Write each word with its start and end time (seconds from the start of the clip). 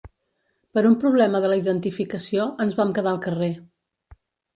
Per 0.77 0.81
un 0.89 0.95
problema 1.03 1.41
de 1.43 1.51
la 1.51 1.57
identificació, 1.59 2.47
ens 2.65 2.77
vam 2.81 2.95
quedar 2.97 3.13
al 3.13 3.21
carrer. 3.27 3.51